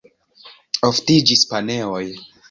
[0.87, 2.01] Oftiĝis paneoj.